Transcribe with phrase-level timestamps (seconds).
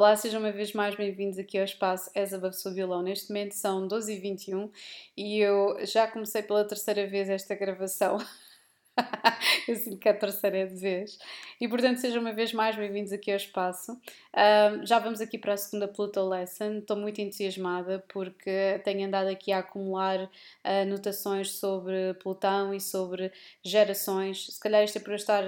[0.00, 3.02] Olá, sejam uma vez mais bem-vindos aqui ao espaço As Above Sou Violão.
[3.02, 4.70] Neste momento são 12h21
[5.14, 8.16] e eu já comecei pela terceira vez esta gravação.
[9.68, 11.18] eu sinto que é a terceira é de vez.
[11.60, 13.92] E portanto, sejam uma vez mais bem-vindos aqui ao espaço.
[13.92, 16.78] Um, já vamos aqui para a segunda Pluto Lesson.
[16.78, 20.30] Estou muito entusiasmada porque tenho andado aqui a acumular
[20.64, 23.30] anotações sobre Plutão e sobre
[23.62, 24.46] gerações.
[24.46, 25.44] Se calhar isto é por eu estar,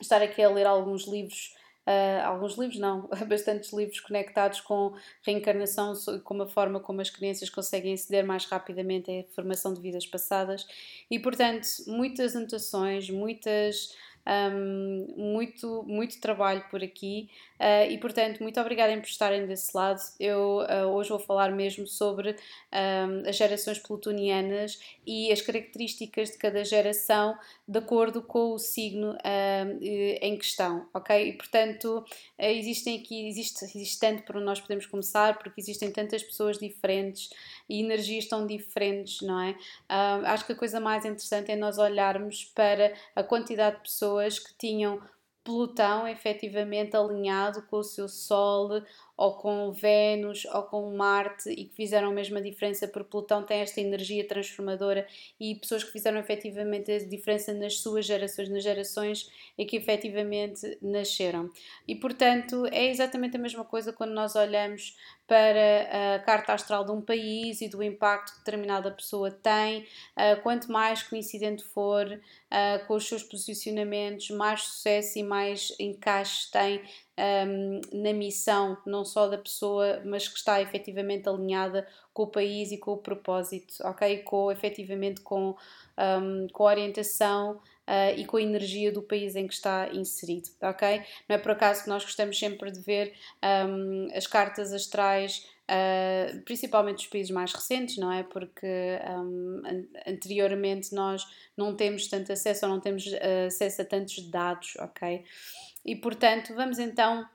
[0.00, 1.52] estar aqui a ler alguns livros
[1.84, 7.50] Uh, alguns livros, não, bastantes livros conectados com reencarnação, com a forma como as crianças
[7.50, 10.66] conseguem aceder mais rapidamente à formação de vidas passadas.
[11.10, 13.94] E, portanto, muitas anotações, muitas
[14.26, 20.00] um, muito, muito trabalho por aqui uh, e, portanto, muito obrigada por estarem desse lado.
[20.18, 22.36] Eu uh, hoje vou falar mesmo sobre
[22.72, 27.36] um, as gerações plutonianas e as características de cada geração
[27.66, 31.28] de acordo com o signo um, em questão, ok?
[31.28, 32.04] E, portanto, uh,
[32.38, 37.30] existem aqui, existe, existe tanto nós podemos começar, porque existem tantas pessoas diferentes
[37.72, 39.56] e energias tão diferentes, não é?
[40.26, 44.38] acho que a coisa mais interessante é nós olharmos para a quantidade de pessoas pessoas
[44.38, 45.00] que tinham
[45.44, 48.80] Plutão efetivamente alinhado com o seu Sol
[49.22, 53.60] ou com Vênus ou com Marte e que fizeram a mesma diferença porque Plutão tem
[53.60, 55.06] esta energia transformadora
[55.38, 60.76] e pessoas que fizeram efetivamente a diferença nas suas gerações, nas gerações em que efetivamente
[60.82, 61.48] nasceram.
[61.86, 66.90] E portanto é exatamente a mesma coisa quando nós olhamos para a carta astral de
[66.90, 69.86] um país e do impacto que determinada pessoa tem.
[70.42, 72.20] Quanto mais coincidente for
[72.88, 76.82] com os seus posicionamentos, mais sucesso e mais encaixe tem
[77.22, 82.72] um, na missão, não só da pessoa, mas que está efetivamente alinhada com o país
[82.72, 84.18] e com o propósito, ok?
[84.18, 85.56] Com efetivamente com,
[85.98, 87.52] um, com a orientação
[87.86, 91.02] uh, e com a energia do país em que está inserido, ok?
[91.28, 93.14] Não é por acaso que nós gostamos sempre de ver
[93.68, 95.46] um, as cartas astrais.
[95.70, 98.24] Uh, principalmente dos países mais recentes, não é?
[98.24, 98.66] Porque
[99.08, 99.62] um,
[100.06, 101.24] anteriormente nós
[101.56, 105.24] não temos tanto acesso ou não temos uh, acesso a tantos dados, ok?
[105.84, 107.28] E portanto, vamos então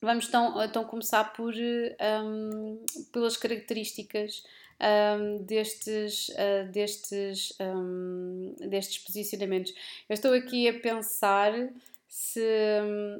[0.00, 4.44] vamos então, então começar por um, pelas características
[4.80, 9.72] um, destes, uh, destes, um, destes posicionamentos.
[10.08, 11.52] Eu estou aqui a pensar
[12.08, 12.40] se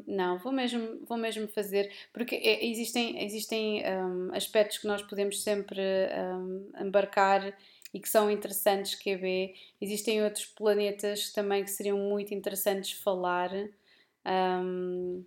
[0.07, 3.83] não, vou mesmo, vou mesmo fazer, porque é, existem, existem
[4.33, 5.83] aspectos que nós podemos sempre
[6.81, 7.55] embarcar
[7.93, 13.51] e que são interessantes que é Existem outros planetas também que seriam muito interessantes falar
[14.27, 15.25] um,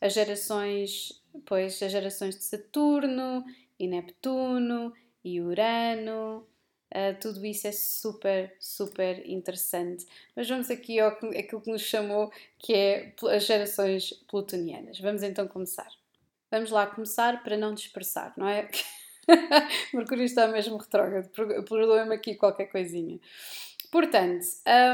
[0.00, 3.44] as gerações, pois as gerações de Saturno
[3.78, 4.92] e Neptuno
[5.24, 6.46] e Urano,
[6.94, 10.06] uh, tudo isso é super, super interessante.
[10.34, 14.98] Mas vamos aqui ao aquilo que nos chamou, que é as gerações plutonianas.
[14.98, 15.90] Vamos então começar.
[16.50, 18.68] Vamos lá começar para não dispersar, não é?
[19.94, 23.20] Mercúrio está mesmo retrógrado, perdoem-me aqui qualquer coisinha.
[23.92, 24.44] Portanto,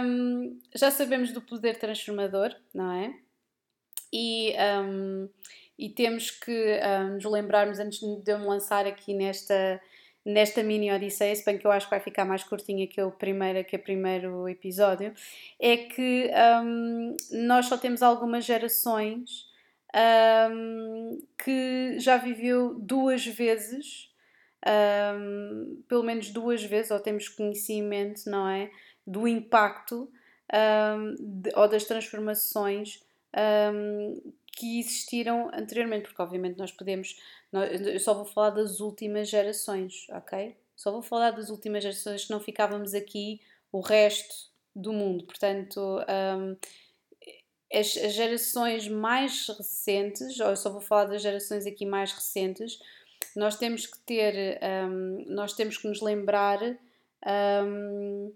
[0.04, 3.14] um, já sabemos do poder transformador, não é?
[4.12, 5.28] E, um,
[5.78, 9.80] e temos que um, nos lembrarmos, antes de eu me lançar aqui nesta,
[10.24, 13.10] nesta mini Odisseia, se bem que eu acho que vai ficar mais curtinha que o
[13.10, 15.12] primeiro, que o primeiro episódio,
[15.60, 16.30] é que
[16.62, 19.46] um, nós só temos algumas gerações
[20.50, 24.10] um, que já viveu duas vezes,
[25.16, 28.70] um, pelo menos duas vezes, ou temos conhecimento, não é?
[29.06, 30.10] Do impacto
[31.18, 33.05] de, ou das transformações
[33.36, 37.16] um, que existiram anteriormente, porque obviamente nós podemos,
[37.52, 40.56] eu só vou falar das últimas gerações, ok?
[40.74, 44.34] Só vou falar das últimas gerações, não ficávamos aqui o resto
[44.74, 45.24] do mundo.
[45.24, 46.56] Portanto, um,
[47.72, 52.78] as, as, gerações mais recentes, ou eu só vou falar das gerações aqui mais recentes,
[53.34, 54.58] nós temos que ter,
[54.88, 56.60] um, nós temos que nos lembrar
[57.26, 58.32] um,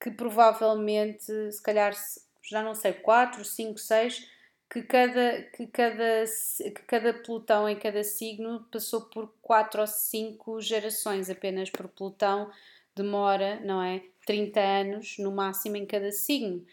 [0.00, 1.94] que provavelmente, se calhar,
[2.42, 4.28] já não sei, 4, 5, 6,
[4.70, 6.24] que cada, que cada,
[6.58, 12.50] que cada Plutão em cada signo passou por 4 ou 5 gerações, apenas por Plutão
[12.96, 14.02] demora, não é?
[14.26, 16.64] 30 anos no máximo em cada signo.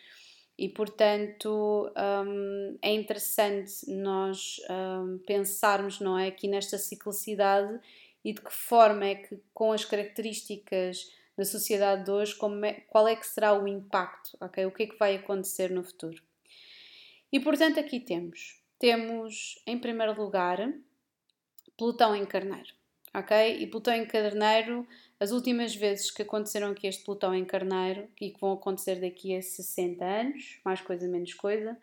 [0.58, 1.92] E portanto
[2.26, 6.28] um, é interessante nós um, pensarmos, não é?
[6.28, 7.80] Aqui nesta ciclicidade
[8.24, 11.10] e de que forma é que, com as características
[11.40, 14.38] da sociedade de hoje, é, qual é que será o impacto?
[14.42, 16.22] O que é que vai acontecer no futuro?
[17.32, 20.70] E portanto aqui temos, temos em primeiro lugar
[21.78, 22.74] Plutão em Carneiro,
[23.14, 23.58] ok?
[23.58, 24.86] E Plutão em Carneiro,
[25.18, 29.34] as últimas vezes que aconteceram aqui este Plutão em Carneiro e que vão acontecer daqui
[29.34, 31.78] a 60 anos, mais coisa menos coisa,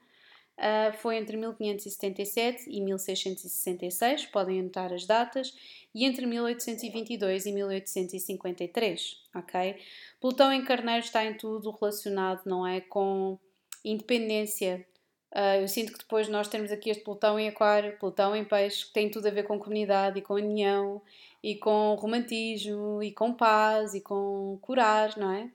[0.58, 5.55] uh, foi entre 1577 e 1666, podem anotar as datas,
[5.94, 9.76] e entre 1822 e 1853, ok?
[10.20, 12.81] Plutão em Carneiro está em tudo relacionado, não é?
[12.81, 13.38] Com
[13.85, 14.87] independência.
[15.35, 18.87] Uh, eu sinto que depois nós temos aqui este Plutão em Aquário, Plutão em Peixe,
[18.87, 21.03] que tem tudo a ver com comunidade e com união
[21.43, 25.50] e com romantismo e com paz e com curar, não é?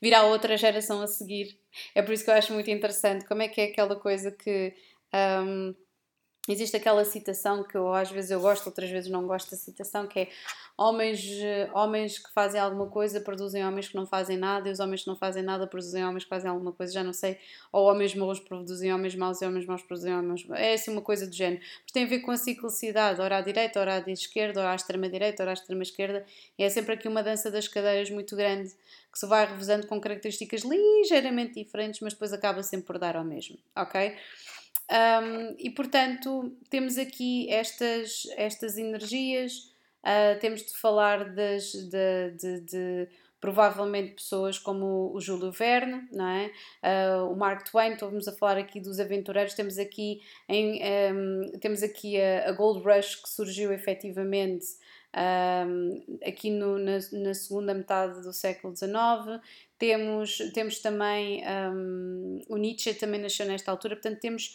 [0.00, 1.58] Virá outra geração a seguir.
[1.94, 4.74] É por isso que eu acho muito interessante como é que é aquela coisa que.
[5.14, 5.74] Um,
[6.48, 10.06] Existe aquela citação que eu às vezes eu gosto, outras vezes não gosto da citação,
[10.06, 10.28] que é
[10.80, 11.20] homens,
[11.74, 15.08] homens que fazem alguma coisa produzem homens que não fazem nada, e os homens que
[15.08, 17.36] não fazem nada produzem homens que fazem alguma coisa, já não sei,
[17.70, 20.58] ou homens maus produzem homens maus e homens maus produzem homens maus.
[20.58, 21.60] É assim uma coisa do género.
[21.60, 24.74] Porque tem a ver com a ciclicidade, ora à direita, ora à esquerda, ora à
[24.74, 26.24] extrema direita, ora à extrema esquerda,
[26.58, 28.70] e é sempre aqui uma dança das cadeiras muito grande
[29.12, 33.24] que se vai revezando com características ligeiramente diferentes, mas depois acaba sempre por dar ao
[33.24, 34.16] mesmo, ok?
[34.90, 39.69] Um, e portanto, temos aqui estas, estas energias,
[40.04, 43.08] uh, temos de falar das, de, de, de,
[43.40, 46.52] provavelmente pessoas como o Júlio Verne, não é?
[46.82, 50.80] Uh, o Mark Twain, estamos a falar aqui dos aventureiros, temos aqui, em,
[51.12, 54.66] um, temos aqui a, a, Gold Rush que surgiu efetivamente
[55.66, 59.40] um, aqui no, na, na, segunda metade do século XIX,
[59.80, 61.42] temos, temos também
[61.74, 64.54] um, o Nietzsche também nasceu nesta altura, portanto temos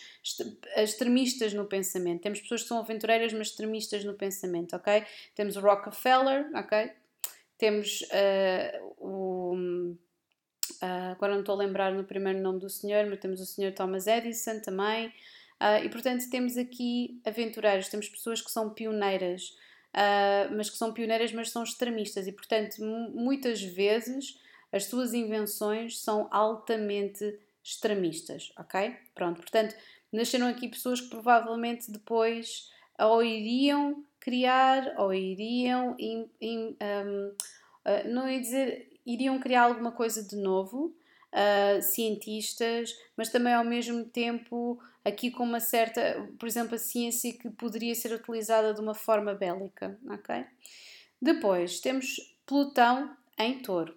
[0.77, 5.04] extremistas no pensamento, temos pessoas que são aventureiras mas extremistas no pensamento, ok?
[5.33, 6.92] Temos o Rockefeller, ok?
[7.57, 13.19] Temos uh, o uh, agora não estou a lembrar no primeiro nome do senhor, mas
[13.19, 18.51] temos o senhor Thomas Edison também, uh, e portanto temos aqui aventureiros, temos pessoas que
[18.51, 19.57] são pioneiras,
[20.56, 24.38] mas que são pioneiras, mas são extremistas, e portanto muitas vezes
[24.75, 28.94] as suas invenções são altamente extremistas, ok?
[29.16, 29.74] Pronto, portanto,
[30.12, 32.69] nasceram aqui pessoas que provavelmente depois
[33.00, 40.36] ou iriam criar ou iriam, um, uh, não ia dizer, iriam criar alguma coisa de
[40.36, 40.94] novo,
[41.31, 47.31] uh, cientistas, mas também ao mesmo tempo aqui com uma certa, por exemplo, a ciência
[47.31, 50.45] que poderia ser utilizada de uma forma bélica, ok?
[51.22, 53.95] Depois temos Plutão em touro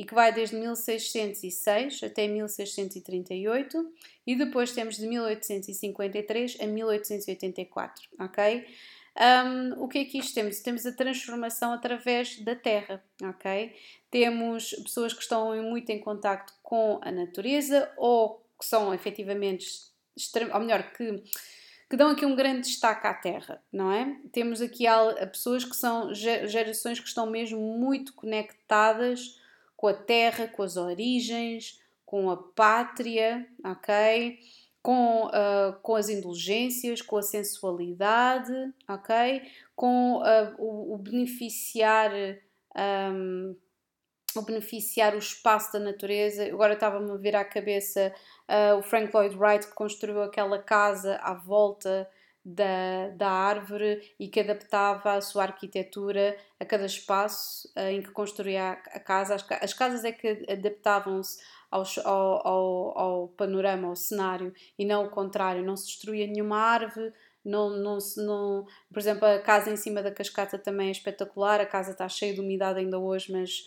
[0.00, 3.92] e que vai desde 1606 até 1638
[4.26, 8.66] e depois temos de 1853 a 1884, ok?
[9.20, 10.60] Um, o que é que isto temos?
[10.60, 13.76] Temos a transformação através da Terra, ok?
[14.10, 19.66] Temos pessoas que estão muito em contacto com a natureza ou que são efetivamente,
[20.54, 21.22] ou melhor, que
[21.90, 24.16] que dão aqui um grande destaque à Terra, não é?
[24.30, 24.84] Temos aqui
[25.32, 29.39] pessoas que são gerações que estão mesmo muito conectadas
[29.80, 34.38] com a terra, com as origens, com a pátria, ok?
[34.82, 38.52] Com, uh, com as indulgências, com a sensualidade,
[38.86, 39.40] ok?
[39.74, 42.10] Com uh, o, o, beneficiar.
[42.76, 43.56] Um,
[44.36, 46.44] o beneficiar o espaço da natureza.
[46.44, 48.14] Agora estava-me a ver à cabeça
[48.48, 52.06] uh, o Frank Lloyd Wright que construiu aquela casa à volta
[52.44, 58.10] da, da árvore e que adaptava a sua arquitetura a cada espaço uh, em que
[58.10, 59.34] construía a casa.
[59.34, 61.38] As, as casas é que adaptavam-se
[61.70, 61.84] ao,
[62.46, 67.12] ao, ao, panorama, ao cenário, e não o contrário, não se destruía nenhuma árvore.
[67.44, 71.60] Não, não, não, por exemplo, a casa em cima da cascata também é espetacular.
[71.60, 73.66] A casa está cheia de umidade ainda hoje, mas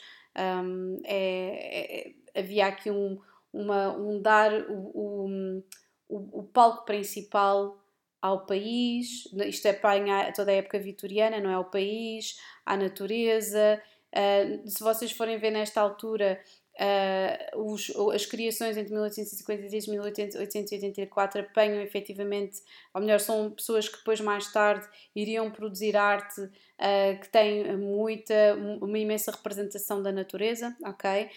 [0.66, 3.20] um, é, é, havia aqui um,
[3.52, 5.64] uma, um dar o,
[6.10, 7.83] o, o palco principal
[8.24, 11.56] ao país, isto é para toda a época vitoriana, não é?
[11.56, 13.82] Ao país, à natureza.
[14.16, 16.42] Uh, se vocês forem ver nesta altura,
[16.80, 22.62] uh, os, as criações entre 1853 e 1884 apanham efetivamente,
[22.94, 28.56] ou melhor, são pessoas que depois, mais tarde, iriam produzir arte uh, que tem muita,
[28.82, 31.30] uma imensa representação da natureza, ok?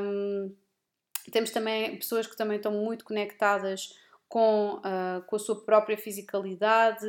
[0.00, 0.56] Um,
[1.30, 7.06] temos também pessoas que também estão muito conectadas com, uh, com a sua própria fisicalidade,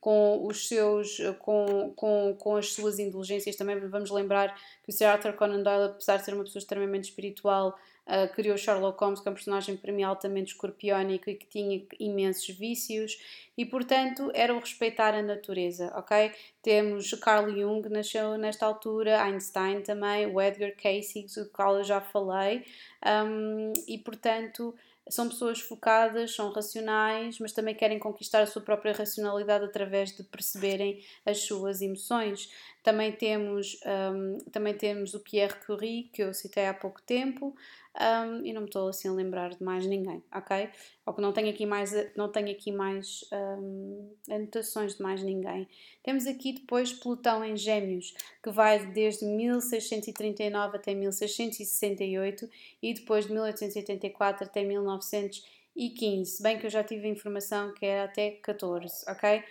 [0.00, 3.78] com os seus com, com, com as suas indulgências também.
[3.88, 7.76] Vamos lembrar que o Sir Arthur Conan Doyle apesar de ser uma pessoa extremamente espiritual
[8.06, 11.82] uh, criou Sherlock Holmes que é um personagem para mim altamente escorpiónico e que tinha
[11.98, 13.18] imensos vícios.
[13.56, 16.30] E portanto era o respeitar a natureza ok?
[16.62, 22.00] Temos Carl Jung nasceu nesta altura Einstein também o Edgar Cayce do qual eu já
[22.00, 22.64] falei.
[23.04, 24.74] Um, e portanto
[25.08, 30.22] são pessoas focadas, são racionais, mas também querem conquistar a sua própria racionalidade através de
[30.22, 32.50] perceberem as suas emoções.
[32.82, 37.54] Também temos, um, também temos o Pierre Curie, que eu citei há pouco tempo,
[38.00, 40.70] um, e não me estou assim a lembrar de mais ninguém, ok?
[41.04, 45.68] Ou que não tenho aqui mais, não tenho aqui mais um, anotações de mais ninguém.
[46.02, 52.48] Temos aqui depois Plutão em Gêmeos, que vai desde 1639 até 1668
[52.82, 58.04] e depois de 1884 até 1915, se bem que eu já tive informação que era
[58.04, 59.42] até 14, ok?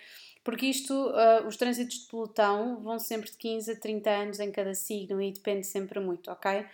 [0.42, 4.50] Porque isto, uh, os trânsitos de Plutão vão sempre de 15 a 30 anos em
[4.50, 6.64] cada signo e depende sempre muito, ok?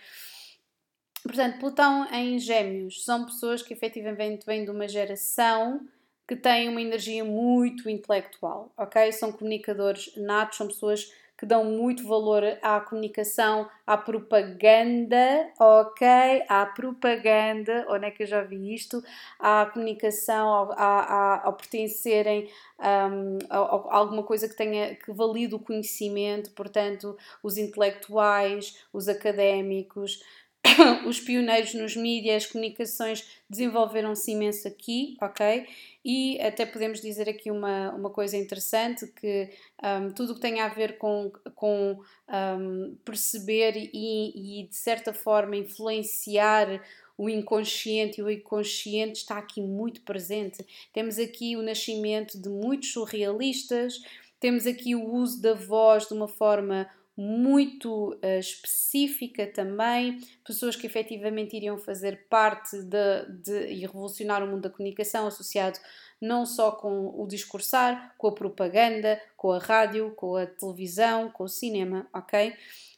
[1.25, 5.81] Portanto, Plutão em Gêmeos são pessoas que efetivamente vêm de uma geração
[6.27, 9.11] que tem uma energia muito intelectual, ok?
[9.11, 16.07] São comunicadores natos, são pessoas que dão muito valor à comunicação, à propaganda, ok?
[16.47, 19.03] À propaganda, onde é que eu já vi isto?
[19.37, 25.59] À comunicação, ao, ao pertencerem um, a, a, alguma coisa que tenha que valide o
[25.59, 30.21] conhecimento, portanto, os intelectuais, os académicos.
[31.05, 35.65] os pioneiros nos mídias, as comunicações desenvolveram-se imenso aqui, ok?
[36.03, 39.49] E até podemos dizer aqui uma, uma coisa interessante, que
[39.83, 45.13] um, tudo o que tem a ver com, com um, perceber e, e, de certa
[45.13, 46.81] forma, influenciar
[47.17, 50.65] o inconsciente e o inconsciente está aqui muito presente.
[50.91, 54.01] Temos aqui o nascimento de muitos surrealistas,
[54.39, 60.85] temos aqui o uso da voz de uma forma muito uh, específica também, pessoas que
[60.85, 65.79] efetivamente iriam fazer parte de, de, e revolucionar o mundo da comunicação, associado
[66.21, 71.43] não só com o discursar, com a propaganda, com a rádio, com a televisão, com
[71.43, 72.53] o cinema, ok?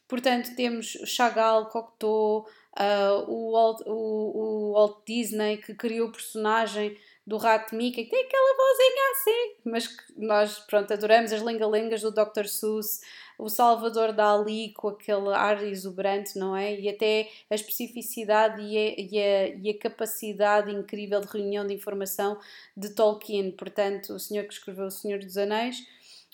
[0.08, 2.46] Portanto, temos Chagall, Cocteau,
[2.78, 6.96] uh, o, Walt, o, o Walt Disney que criou o personagem
[7.26, 12.00] do rato Mickey, que tem aquela vozinha assim, mas que nós, pronto, adoramos as lenga-lengas
[12.00, 12.46] do Dr.
[12.46, 13.00] Seuss,
[13.38, 16.78] o Salvador Dali com aquele ar exuberante, não é?
[16.78, 21.72] E até a especificidade e a, e a, e a capacidade incrível de reunião de
[21.72, 22.38] informação
[22.76, 25.86] de Tolkien, portanto, o senhor que escreveu O Senhor dos Anéis,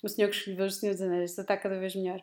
[0.03, 2.21] o senhor que escreveu O Senhor dos Anéis, está cada vez melhor.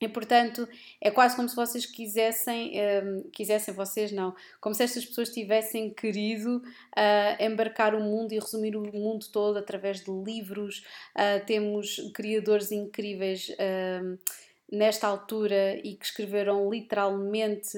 [0.00, 0.68] E portanto
[1.00, 2.72] é quase como se vocês quisessem,
[3.04, 8.38] um, quisessem vocês não, como se estas pessoas tivessem querido uh, embarcar o mundo e
[8.38, 10.84] resumir o mundo todo através de livros.
[11.16, 14.18] Uh, temos criadores incríveis uh,
[14.70, 17.76] nesta altura e que escreveram literalmente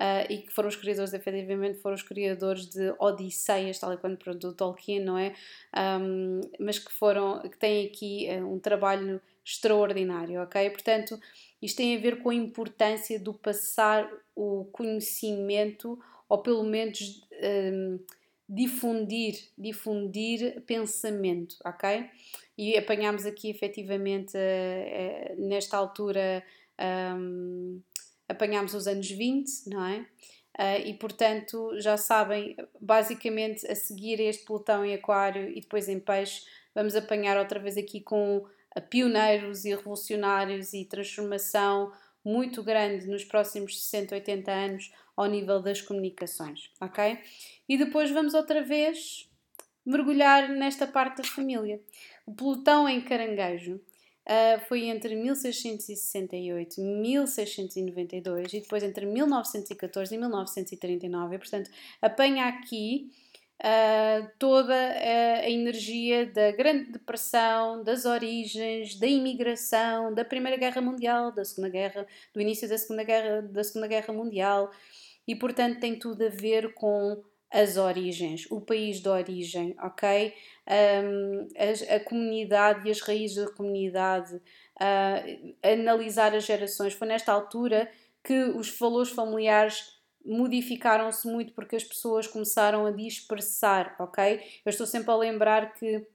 [0.00, 4.16] Uh, e que foram os criadores, efetivamente, foram os criadores de Odisseias, tal e quando
[4.38, 5.34] do Tolkien, não é?
[5.76, 10.70] Um, mas que foram, que têm aqui uh, um trabalho extraordinário, ok?
[10.70, 11.20] Portanto,
[11.62, 17.26] isto tem a ver com a importância do passar o conhecimento, ou pelo menos
[17.72, 18.00] um,
[18.48, 22.04] difundir, difundir pensamento, ok?
[22.58, 26.44] E apanhámos aqui efetivamente uh, uh, nesta altura
[27.16, 27.80] um,
[28.28, 30.06] apanhámos os anos 20, não é?
[30.58, 35.98] Uh, e portanto já sabem, basicamente a seguir este pelotão em aquário e depois em
[35.98, 38.44] peixe, vamos apanhar outra vez aqui com
[38.80, 41.92] pioneiros e revolucionários e transformação
[42.24, 47.18] muito grande nos próximos 60, 80 anos ao nível das comunicações, ok?
[47.68, 49.28] E depois vamos outra vez
[49.84, 51.80] mergulhar nesta parte da família.
[52.24, 60.18] O pelotão em caranguejo uh, foi entre 1668 e 1692 e depois entre 1914 e
[60.18, 63.10] 1939, e, portanto apanha aqui
[63.60, 70.80] uh, toda a, a, energia da Grande Depressão, das origens, da imigração, da Primeira Guerra
[70.80, 74.70] Mundial, da Segunda Guerra, do início da Segunda Guerra, da Segunda Guerra Mundial,
[75.26, 80.32] e portanto tem tudo a ver com as origens, o país de origem, ok?
[81.04, 86.94] Um, a, a, comunidade e as raízes da comunidade, uh, analisar as gerações.
[86.94, 87.90] Foi nesta altura
[88.24, 89.91] que os valores familiares
[90.24, 94.40] modificaram-se muito porque as pessoas começaram a dispersar, ok?
[94.64, 96.06] Eu estou sempre a lembrar que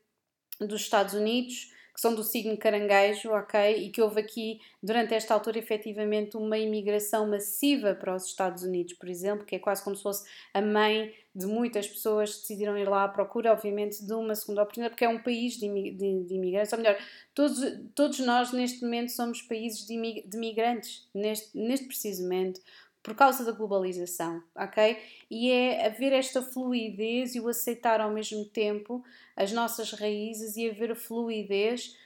[0.60, 3.86] dos Estados Unidos, que são do signo caranguejo, ok?
[3.86, 8.94] E que houve aqui, durante esta altura, efetivamente, uma imigração massiva para os Estados Unidos,
[8.94, 12.78] por exemplo, que é quase como se fosse a mãe de muitas pessoas que decidiram
[12.78, 16.24] ir lá à procura, obviamente, de uma segunda oportunidade, porque é um país de, de,
[16.24, 16.98] de imigrantes, ou melhor,
[17.34, 17.60] todos,
[17.96, 22.62] todos nós neste momento somos países de, de imigrantes, neste, neste preciso momento
[23.08, 25.02] por causa da globalização, ok?
[25.32, 29.02] E é haver esta fluidez e o aceitar ao mesmo tempo
[29.34, 31.98] as nossas raízes e haver a fluidez,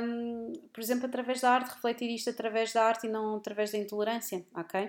[0.00, 3.78] um, por exemplo, através da arte, refletir isto através da arte e não através da
[3.78, 4.88] intolerância, ok?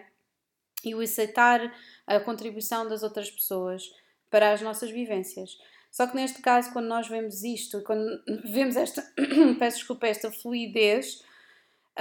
[0.86, 1.76] E o aceitar
[2.06, 3.92] a contribuição das outras pessoas
[4.30, 5.58] para as nossas vivências.
[5.90, 9.02] Só que neste caso, quando nós vemos isto, quando vemos esta,
[9.58, 11.24] peço desculpa, esta fluidez,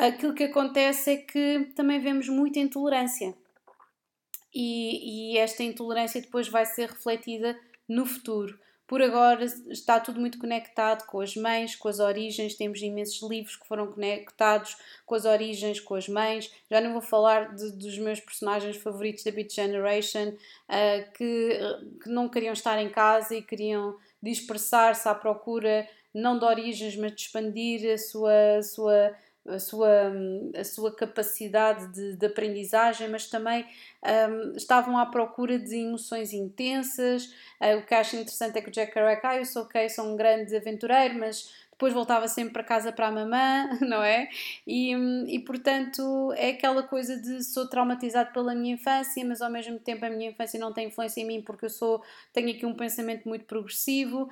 [0.07, 3.35] aquilo que acontece é que também vemos muita intolerância.
[4.55, 8.59] e, e esta intolerância depois vai ser refletida no futuro.
[8.89, 12.55] Por agora está tudo muito conectado com as mães, com as origens.
[12.55, 16.51] Temos imensos livros que foram conectados com as origens, com as mães.
[16.71, 21.59] Já não vou falar de, dos meus personagens favoritos da Beat Generation, uh, que,
[22.03, 27.15] que não queriam estar em casa e queriam dispersar-se à procura não de origens, mas
[27.15, 29.15] de expandir a sua, sua
[29.49, 30.13] a sua,
[30.57, 33.67] a sua capacidade de, de aprendizagem, mas também
[34.03, 37.27] um, estavam à procura de emoções intensas.
[37.61, 40.05] Uh, o que acho interessante é que o Jack Kerouac, ah, eu sou ok, sou
[40.07, 44.29] um grande aventureiro, mas depois voltava sempre para casa para a mamã, não é?
[44.67, 44.93] E,
[45.29, 50.05] e portanto é aquela coisa de sou traumatizado pela minha infância, mas ao mesmo tempo
[50.05, 53.29] a minha infância não tem influência em mim porque eu sou, tenho aqui um pensamento
[53.29, 54.29] muito progressivo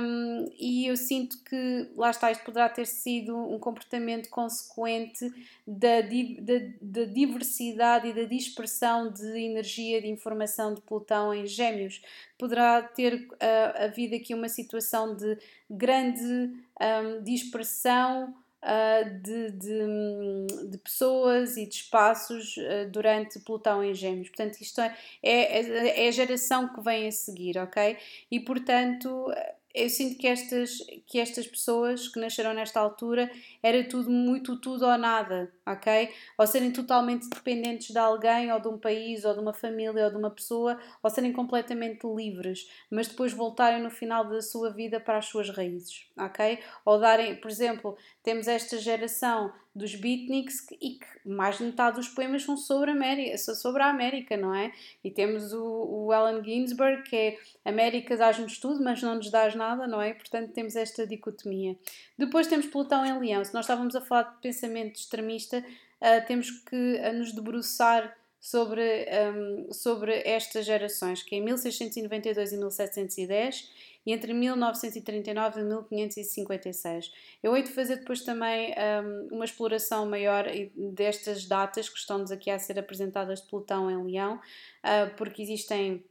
[0.00, 5.30] um, e eu sinto que lá está, isto poderá ter sido um comportamento consequente
[5.66, 12.00] da, da, da diversidade e da dispersão de energia de informação de Plutão em Gêmeos.
[12.38, 15.36] Poderá ter uh, havido aqui uma situação de
[15.68, 23.94] grande um, dispersão uh, de, de, de, pessoas e de espaços uh, durante Plutão em
[23.94, 24.28] Gêmeos.
[24.28, 27.96] Portanto, isto é, é, é a geração que vem a seguir, ok?
[28.30, 29.32] E portanto
[29.74, 33.30] eu sinto que estas, que estas pessoas que nasceram nesta altura
[33.62, 36.12] era tudo muito tudo ou nada, ok?
[36.36, 40.10] Ou serem totalmente dependentes de alguém, ou de um país, ou de uma família, ou
[40.10, 44.98] de uma pessoa, ou serem completamente livres, mas depois voltarem no final da sua vida
[44.98, 46.58] para as suas raízes, ok?
[46.84, 52.08] Ou darem, por exemplo, temos esta geração dos beatniks e que mais de metade dos
[52.08, 54.72] poemas são sobre a América, sobre a América, não é?
[55.04, 59.54] E temos o, o Allen Ginsberg, que é América dás-nos tudo, mas não nos dás
[59.54, 60.12] nada, não é?
[60.14, 61.76] Portanto, temos esta dicotomia.
[62.18, 63.44] Depois temos Plutão em Leão.
[63.44, 69.06] Se nós estávamos a falar de pensamento extremista, uh, temos que uh, nos debruçar sobre,
[69.34, 73.72] um, sobre estas gerações, que é em 1692 e 1710
[74.06, 77.12] e entre 1939 e 1556.
[77.42, 78.74] Eu hei de fazer depois também
[79.04, 80.46] um, uma exploração maior
[80.94, 86.04] destas datas que estão-nos aqui a ser apresentadas de Plutão em Leão, uh, porque existem,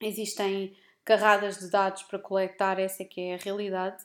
[0.00, 4.02] existem carradas de dados para coletar, essa é que é a realidade,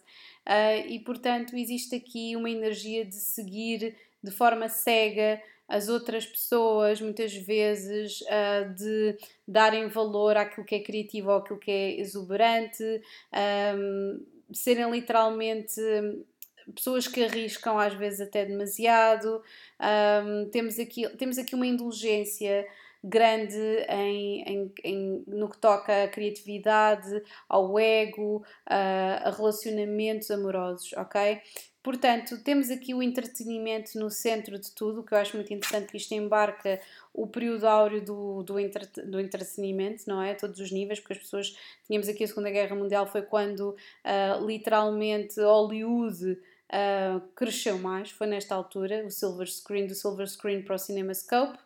[0.48, 7.00] uh, e portanto existe aqui uma energia de seguir de forma cega as outras pessoas,
[7.00, 12.84] muitas vezes, uh, de darem valor àquilo que é criativo ou àquilo que é exuberante,
[13.78, 15.80] um, serem literalmente
[16.76, 19.42] pessoas que arriscam às vezes até demasiado.
[19.80, 22.66] Um, temos, aqui, temos aqui uma indulgência
[23.04, 23.58] grande
[23.90, 28.38] em, em, em, no que toca à criatividade, ao ego,
[28.70, 31.42] uh, a relacionamentos amorosos, ok?
[31.84, 35.98] Portanto, temos aqui o entretenimento no centro de tudo, que eu acho muito interessante que
[35.98, 36.80] isto embarca
[37.12, 40.32] o período áureo do, do, entre, do entretenimento, não é?
[40.32, 41.58] A todos os níveis, porque as pessoas.
[41.88, 46.24] Tínhamos aqui a Segunda Guerra Mundial, foi quando uh, literalmente Hollywood
[46.72, 51.58] uh, cresceu mais, foi nesta altura, o silver screen, do silver screen para o CinemaScope.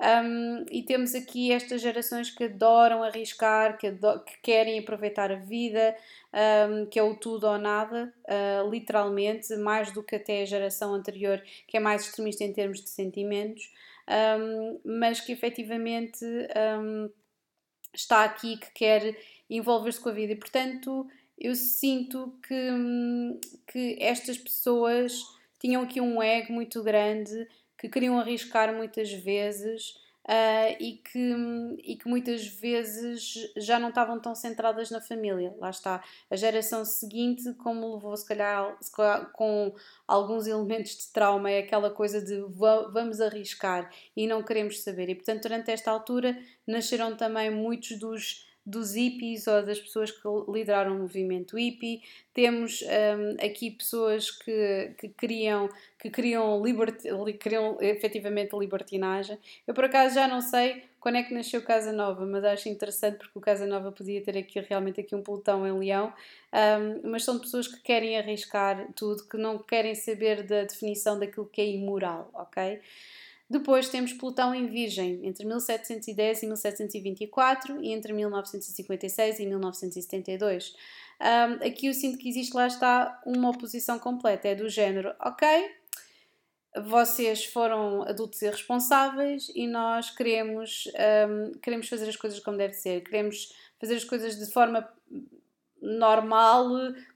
[0.00, 5.96] Um, e temos aqui estas gerações que adoram arriscar, que, que querem aproveitar a vida,
[6.70, 10.94] um, que é o tudo ou nada, uh, literalmente, mais do que até a geração
[10.94, 13.72] anterior, que é mais extremista em termos de sentimentos,
[14.38, 16.24] um, mas que efetivamente
[17.92, 19.16] está aqui, que quer
[19.50, 20.32] envolver-se com a vida.
[20.32, 22.70] E portanto, eu sinto que,
[23.72, 25.24] que estas pessoas
[25.58, 29.94] tinham aqui um ego muito grande que queriam arriscar muitas vezes
[30.28, 31.34] uh, e, que,
[31.82, 35.54] e que muitas vezes já não estavam tão centradas na família.
[35.58, 36.02] Lá está.
[36.30, 38.76] A geração seguinte, como levou se calhar,
[39.32, 39.74] com
[40.06, 42.40] alguns elementos de trauma, é aquela coisa de
[42.92, 45.08] vamos arriscar e não queremos saber.
[45.08, 50.28] E portanto, durante esta altura, nasceram também muitos dos dos hippies ou das pessoas que
[50.48, 52.02] lideraram o movimento hippie.
[52.34, 57.08] Temos um, aqui pessoas que, que criam, que criam, liberti,
[57.40, 59.38] criam efetivamente libertinagem.
[59.66, 63.18] Eu por acaso já não sei quando é que nasceu Casa Nova, mas acho interessante
[63.18, 66.12] porque o Casa Nova podia ter aqui realmente aqui um pelotão em Leão,
[66.52, 71.46] um, mas são pessoas que querem arriscar tudo, que não querem saber da definição daquilo
[71.46, 72.80] que é imoral, ok?
[73.50, 80.74] Depois temos Plutão em Virgem, entre 1710 e 1724 e entre 1956 e 1972.
[81.20, 85.46] Um, aqui eu sinto que existe lá está uma oposição completa, é do género, ok,
[86.76, 90.84] vocês foram adultos irresponsáveis e nós queremos,
[91.28, 94.88] um, queremos fazer as coisas como deve ser, queremos fazer as coisas de forma
[95.80, 96.66] normal,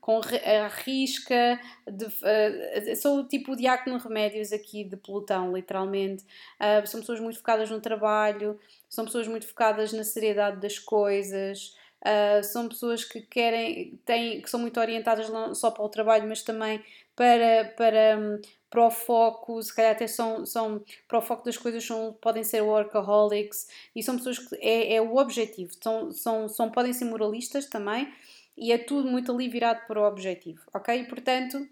[0.01, 6.25] com a risca, de, uh, sou o tipo diácono remédios aqui de pelotão, literalmente.
[6.61, 11.75] Uh, são pessoas muito focadas no trabalho, são pessoas muito focadas na seriedade das coisas.
[12.01, 16.29] Uh, são pessoas que querem, têm, que são muito orientadas não só para o trabalho,
[16.29, 16.83] mas também
[17.15, 21.57] para, para, um, para o foco, se calhar até são, são para o foco das
[21.57, 26.49] coisas são, podem ser workaholics e são pessoas que é, é o objetivo, são, são,
[26.49, 28.13] são, podem ser moralistas também
[28.57, 31.05] e é tudo muito ali virado para o objetivo, ok?
[31.05, 31.67] Portanto,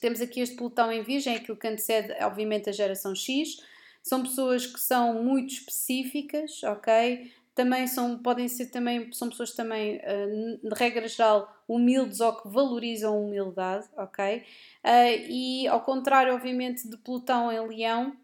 [0.00, 3.62] temos aqui este pelotão em virgem, aquilo que antecede, obviamente, a geração X.
[4.02, 7.32] São pessoas que são muito específicas, ok?
[7.54, 12.48] Também são, podem ser também, são pessoas também, uh, de regra geral, humildes ou que
[12.48, 14.38] valorizam a humildade, ok?
[14.84, 18.16] Uh, e ao contrário, obviamente, de Plutão em Leão,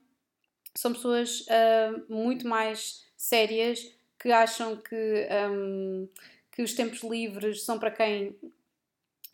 [0.74, 3.80] são pessoas uh, muito mais sérias
[4.18, 6.08] que acham que um,
[6.52, 8.36] que os tempos livres são para quem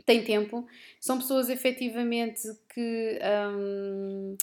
[0.07, 0.67] tem tempo,
[1.01, 3.19] são pessoas efetivamente que,
[3.53, 4.37] um,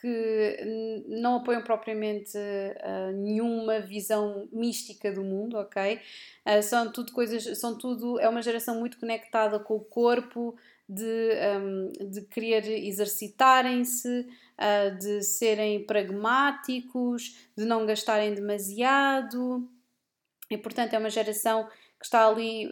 [0.00, 6.00] que não apoiam propriamente uh, nenhuma visão mística do mundo, ok?
[6.44, 10.56] Uh, são tudo coisas, são tudo, é uma geração muito conectada com o corpo,
[10.88, 19.68] de, um, de querer exercitarem-se, uh, de serem pragmáticos, de não gastarem demasiado.
[20.50, 22.70] E portanto é uma geração que está ali,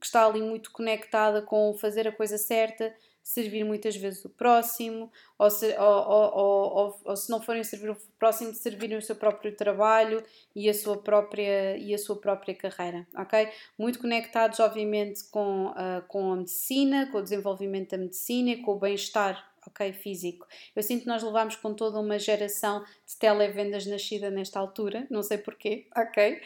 [0.00, 5.10] que está ali muito conectada com fazer a coisa certa, servir muitas vezes o próximo,
[5.38, 9.54] ou se, ou, ou, ou, se não forem servir o próximo, servirem o seu próprio
[9.54, 10.22] trabalho
[10.54, 13.48] e a sua própria, e a sua própria carreira, ok?
[13.78, 18.72] Muito conectados, obviamente, com, uh, com a medicina, com o desenvolvimento da medicina e com
[18.72, 20.46] o bem-estar ok, físico.
[20.74, 25.22] Eu sinto que nós levamos com toda uma geração de televendas nascida nesta altura, não
[25.22, 26.40] sei porquê, ok?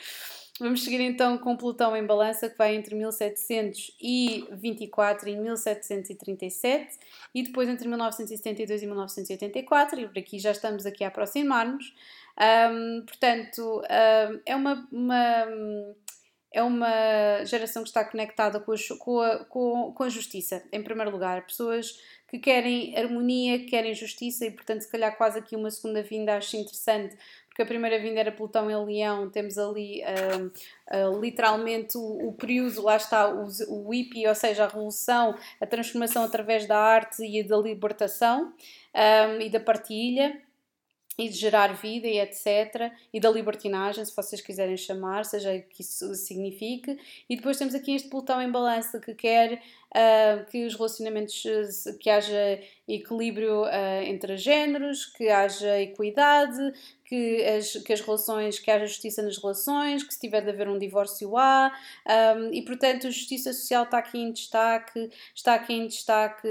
[0.58, 6.98] Vamos seguir então com Plutão em balança, que vai entre 1724 e 1737,
[7.34, 11.94] e depois entre 1972 e 1984, e por aqui já estamos aqui a aproximar-nos.
[12.38, 15.46] Um, portanto, um, é uma, uma,
[16.50, 21.10] é uma geração que está conectada com a, com, a, com, a justiça, em primeiro
[21.10, 21.44] lugar.
[21.44, 26.02] Pessoas que querem harmonia, que querem justiça, e portanto, se calhar quase aqui uma segunda
[26.02, 27.14] vinda acho interessante,
[27.56, 30.46] porque a primeira vinda era Plutão em Leão, temos ali uh,
[30.94, 35.64] uh, literalmente o, o, período, lá está, o, o hippie, ou seja, a revolução, a
[35.64, 38.52] transformação através da arte e da libertação
[38.94, 40.38] um, e da partilha
[41.18, 42.92] e de gerar vida e etc.
[43.12, 46.98] E da libertinagem, se vocês quiserem chamar, seja o que isso signifique.
[47.28, 51.42] E depois temos aqui este pelotão em balança que quer uh, que os relacionamentos,
[52.00, 56.74] que haja equilíbrio uh, entre géneros, que haja equidade,
[57.08, 60.68] que as, que as relações, que haja justiça nas relações, que se tiver de haver
[60.68, 61.72] um divórcio há,
[62.36, 66.48] um, e portanto a justiça social está aqui em destaque, está aqui em destaque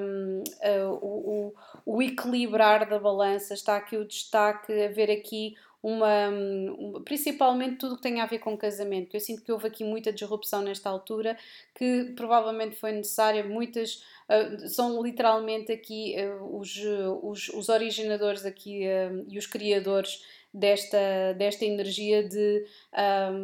[0.00, 1.52] um, uh, o,
[1.84, 7.96] o, o, equilibrar da balança, está aqui o destaque, haver aqui uma, uma, principalmente tudo
[7.96, 11.36] que tem a ver com casamento, eu sinto que houve aqui muita disrupção nesta altura,
[11.74, 16.76] que provavelmente foi necessária, muitas uh, são literalmente aqui uh, os,
[17.22, 22.64] os, os, originadores aqui uh, e os criadores desta, desta energia de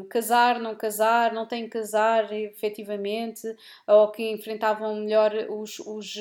[0.09, 3.43] casar, não casar, não tem que casar efetivamente,
[3.87, 6.17] ou que enfrentavam melhor os, os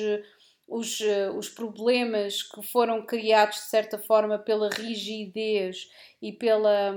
[0.72, 1.00] os,
[1.36, 6.94] os problemas que foram criados de certa forma pela rigidez e pela,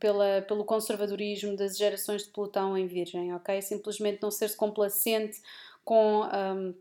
[0.00, 3.62] pela, pelo conservadorismo das gerações de Plutão em Virgem, ok?
[3.62, 5.40] Simplesmente não ser-se complacente
[5.84, 6.74] com, um,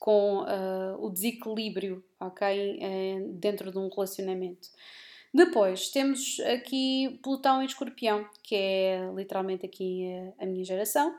[0.00, 2.80] com uh, o desequilíbrio, ok?
[3.34, 4.68] dentro de um relacionamento.
[5.32, 10.06] Depois temos aqui Plutão em Escorpião, que é literalmente aqui
[10.38, 11.14] a minha geração.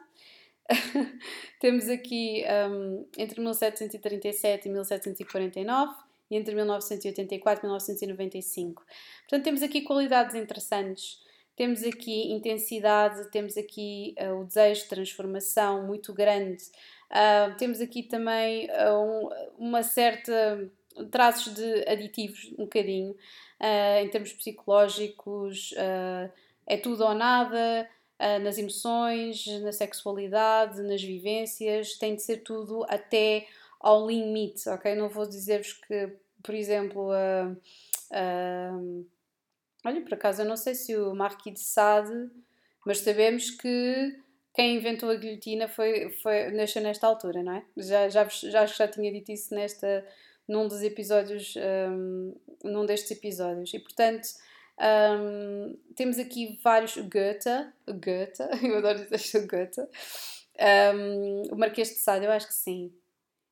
[1.59, 5.93] temos aqui um, entre 1737 e 1749
[6.29, 8.83] e entre 1984 e 1995.
[9.21, 11.19] Portanto, temos aqui qualidades interessantes,
[11.55, 16.63] temos aqui intensidade, temos aqui uh, o desejo de transformação muito grande,
[17.11, 19.29] uh, temos aqui também uh, um,
[19.67, 20.69] uma certa
[21.11, 23.13] traços de aditivos, um bocadinho,
[24.01, 25.73] em termos psicológicos,
[26.65, 27.85] é tudo ou nada,
[28.19, 33.47] uh, nas emoções, na sexualidade, nas vivências, tem de ser tudo até
[33.79, 34.95] ao limite, ok?
[34.95, 36.09] Não vou dizer-vos que,
[36.41, 37.51] por exemplo, uh,
[38.11, 39.05] uh,
[39.85, 42.29] olha, por acaso eu não sei se o Marquis de Sade,
[42.85, 44.19] mas sabemos que
[44.55, 47.65] quem inventou a guilhotina foi, foi, nasceu nesta altura, não é?
[47.75, 50.05] Já, já, já, já tinha dito isso nesta,
[50.47, 51.53] num dos episódios,
[51.91, 53.73] um, num destes episódios.
[53.73, 54.27] E portanto,
[54.79, 59.81] um, temos aqui vários Goethe, Goethe, eu adoro dizer isto Goethe.
[60.59, 62.93] Um, o Marquês de Sade, eu acho que sim.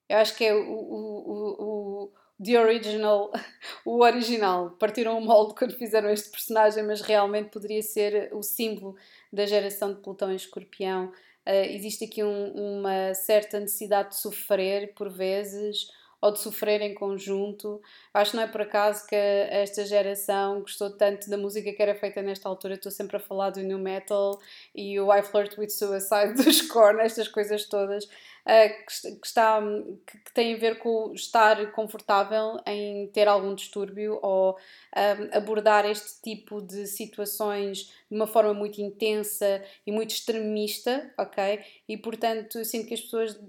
[0.09, 3.31] Eu acho que é o, o, o, o the original,
[3.85, 4.71] o original.
[4.71, 8.95] Partiram o molde quando fizeram este personagem, mas realmente poderia ser o símbolo
[9.31, 11.11] da geração de Plutão e Escorpião.
[11.47, 15.87] Uh, existe aqui um, uma certa necessidade de sofrer por vezes
[16.23, 17.81] ou de sofrer em conjunto.
[18.13, 21.93] Acho que não é por acaso que esta geração gostou tanto da música que era
[21.93, 22.75] feita nesta altura.
[22.75, 24.39] Estou sempre a falar do new metal
[24.73, 28.05] e o I Flirt with Suicide dos Korn, estas coisas todas.
[28.05, 29.61] Uh, que, está,
[30.05, 34.57] que, que, tem a ver com estar confortável em ter algum distúrbio ou
[34.97, 41.63] um, abordar este tipo de situações de uma forma muito intensa e muito extremista, ok?
[41.87, 43.39] E portanto, sinto que as pessoas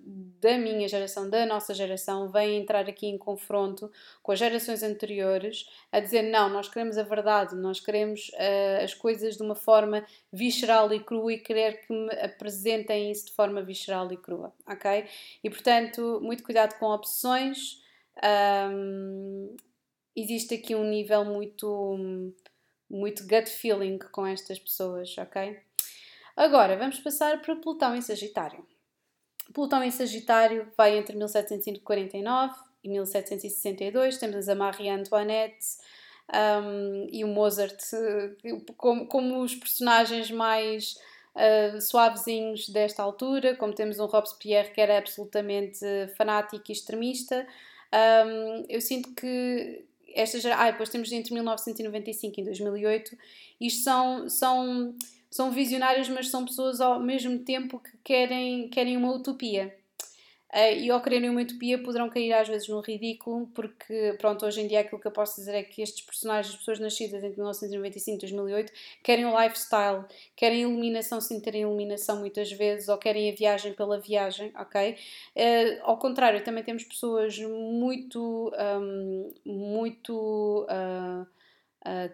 [0.44, 3.90] da minha geração, da nossa geração, vêm entrar aqui em confronto
[4.22, 8.92] com as gerações anteriores a dizer: não, nós queremos a verdade, nós queremos uh, as
[8.92, 13.62] coisas de uma forma visceral e crua e querer que me apresentem isso de forma
[13.62, 15.06] visceral e crua, ok?
[15.42, 17.82] E portanto, muito cuidado com opções.
[18.70, 19.56] Um,
[20.14, 21.96] existe aqui um nível muito,
[22.90, 25.58] muito gut feeling com estas pessoas, ok?
[26.36, 28.73] Agora, vamos passar para Plutão em Sagitário.
[29.52, 34.18] Plutão em Sagitário vai entre 1749 e 1762.
[34.18, 35.66] Temos a Marie Antoinette
[36.62, 37.78] um, e o Mozart
[38.76, 40.96] como, como os personagens mais
[41.34, 43.56] uh, suavezinhos desta altura.
[43.56, 45.84] Como temos um Robespierre que era absolutamente
[46.16, 47.46] fanático e extremista.
[47.92, 53.16] Um, eu sinto que esta já, ah, depois temos entre 1995 e 2008.
[53.60, 54.94] Isto são, são,
[55.34, 59.76] são visionários, mas são pessoas ao mesmo tempo que querem, querem uma utopia.
[60.48, 64.60] Uh, e ao quererem uma utopia poderão cair às vezes no ridículo, porque pronto, hoje
[64.60, 67.34] em dia aquilo que eu posso dizer é que estes personagens, as pessoas nascidas entre
[67.34, 70.04] 1995 e 2008, querem o lifestyle,
[70.36, 74.92] querem iluminação sem terem iluminação muitas vezes, ou querem a viagem pela viagem, ok?
[75.34, 81.26] Uh, ao contrário, também temos pessoas muito, um, muito uh,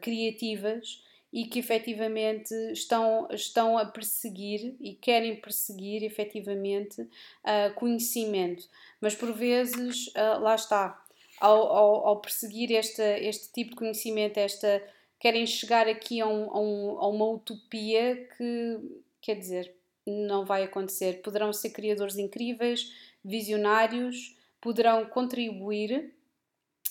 [0.01, 8.69] criativas e que efetivamente estão, estão a perseguir e querem perseguir efetivamente uh, conhecimento.
[9.01, 11.01] Mas por vezes, uh, lá está,
[11.41, 14.83] ao, ao, ao, perseguir este, este tipo de conhecimento, esta,
[15.19, 18.79] querem chegar aqui a, um, a, um, a uma utopia que,
[19.21, 19.75] quer dizer,
[20.07, 21.23] não vai acontecer.
[21.23, 22.93] Poderão ser criadores incríveis,
[23.25, 26.13] visionários, poderão contribuir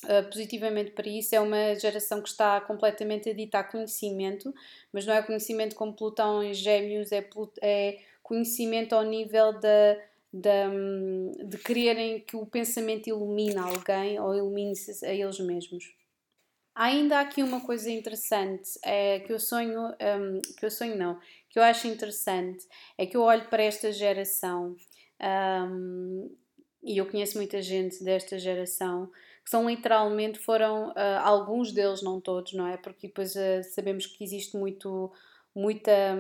[0.06, 1.36] Uh, positivamente para isso.
[1.36, 4.54] É uma geração que está completamente adita a conhecimento,
[4.94, 7.28] mas não é conhecimento como Plutão em Gêmeos, é,
[7.62, 9.98] é conhecimento ao nível da,
[10.32, 15.94] de quererem que o pensamento ilumine alguém ou ilumine-se a eles mesmos.
[16.76, 21.20] Ainda há aqui uma coisa interessante é, que eu sonho, um, que eu sonho não,
[21.50, 22.66] que eu acho interessante,
[22.98, 24.78] é que eu olho para esta geração
[25.68, 26.34] um,
[26.82, 29.12] e eu conheço muita gente desta geração
[29.50, 32.78] são literalmente, foram uh, alguns deles, não todos, não é?
[32.78, 35.12] Porque depois uh, sabemos que existe muito,
[35.56, 36.16] muita,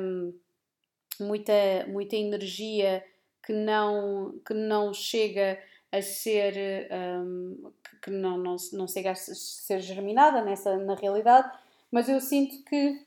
[1.19, 1.53] muita,
[1.89, 3.05] muita energia
[3.45, 5.61] que não, que não chega
[5.91, 11.55] a ser, um, que não, não, não chega a ser germinada nessa, na realidade,
[11.91, 12.99] mas eu sinto que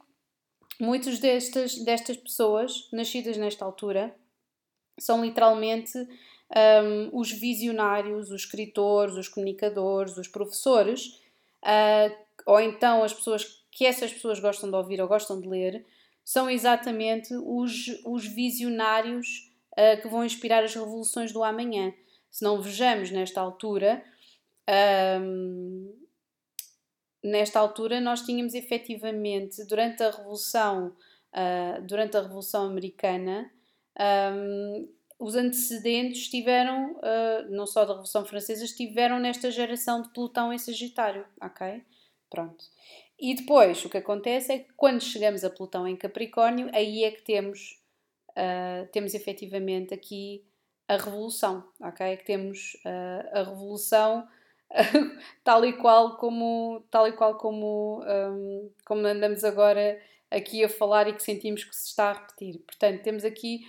[0.78, 4.14] muitas destas, destas pessoas nascidas nesta altura
[5.00, 5.98] são literalmente
[6.56, 11.20] um, os visionários, os escritores, os comunicadores, os professores,
[11.62, 12.14] uh,
[12.46, 15.84] ou então as pessoas que essas pessoas gostam de ouvir ou gostam de ler,
[16.24, 21.92] são exatamente os, os visionários uh, que vão inspirar as revoluções do amanhã.
[22.30, 24.02] Se não vejamos nesta altura,
[25.20, 25.94] um,
[27.22, 30.94] nesta altura nós tínhamos efetivamente, durante a Revolução,
[31.32, 33.50] uh, durante a Revolução Americana,
[34.34, 34.88] um,
[35.22, 40.58] os antecedentes estiveram, uh, não só da Revolução Francesa, estiveram nesta geração de Plutão em
[40.58, 41.80] Sagitário, ok?
[42.28, 42.64] Pronto.
[43.16, 47.12] E depois, o que acontece é que quando chegamos a Plutão em Capricórnio, aí é
[47.12, 47.80] que temos,
[48.30, 50.44] uh, temos efetivamente aqui
[50.88, 52.16] a Revolução, ok?
[52.16, 54.26] Que temos uh, a Revolução
[55.44, 61.06] tal e qual como, tal e qual como, um, como andamos agora aqui a falar
[61.06, 62.58] e que sentimos que se está a repetir.
[62.66, 63.60] Portanto, temos aqui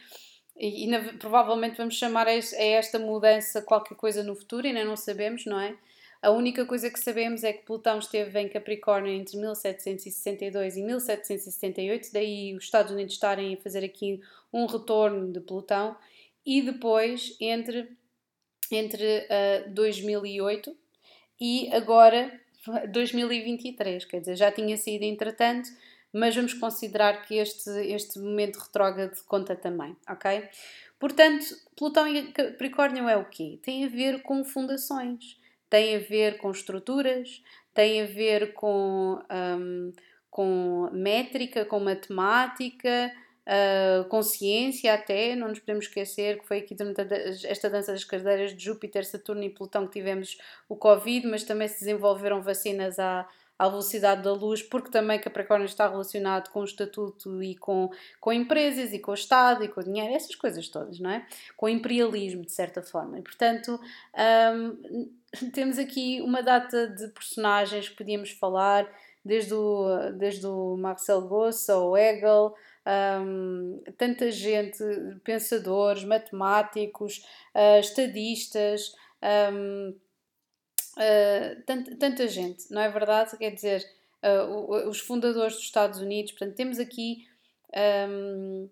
[0.55, 4.95] e, e na, provavelmente vamos chamar a esta mudança qualquer coisa no futuro, ainda não
[4.95, 5.75] sabemos, não é?
[6.21, 12.13] A única coisa que sabemos é que Plutão esteve em Capricórnio entre 1762 e 1778,
[12.13, 14.21] daí os Estados Unidos estarem a fazer aqui
[14.53, 15.97] um retorno de Plutão,
[16.45, 17.89] e depois entre,
[18.71, 19.27] entre
[19.67, 20.73] uh, 2008
[21.41, 22.39] e agora
[22.89, 25.69] 2023, quer dizer, já tinha sido entretanto,
[26.13, 30.47] mas vamos considerar que este, este momento retrógrado conta também, ok?
[30.99, 31.45] Portanto,
[31.75, 33.59] Plutão e Capricórnio é o quê?
[33.61, 35.37] Tem a ver com fundações,
[35.69, 37.41] tem a ver com estruturas,
[37.73, 39.19] tem a ver com,
[39.59, 39.91] um,
[40.29, 43.11] com métrica, com matemática,
[43.47, 45.35] uh, com ciência até.
[45.35, 46.75] Não nos podemos esquecer que foi aqui
[47.45, 50.37] esta dança das cadeiras de Júpiter, Saturno e Plutão que tivemos
[50.69, 55.65] o Covid, mas também se desenvolveram vacinas há à velocidade da luz, porque também Capricórnio
[55.65, 57.89] está relacionado com o estatuto e com,
[58.19, 61.25] com empresas e com o Estado e com o dinheiro, essas coisas todas, não é?
[61.55, 63.19] Com o imperialismo, de certa forma.
[63.19, 63.79] E, portanto,
[64.53, 68.87] um, temos aqui uma data de personagens que podíamos falar,
[69.23, 72.53] desde o, desde o Marcel Goss ao Hegel,
[72.85, 74.83] um, tanta gente,
[75.23, 78.93] pensadores, matemáticos, uh, estadistas,
[79.53, 79.95] um,
[80.97, 83.37] uh, tanta, gente, não é verdade?
[83.37, 83.85] Quer dizer,
[84.23, 87.27] uh, os fundadores dos Estados Unidos, portanto, temos aqui.
[88.09, 88.69] Um,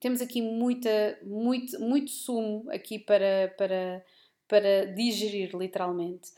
[0.00, 4.04] temos aqui muita, muito, muito sumo aqui para, para,
[4.48, 6.32] para digerir, literalmente.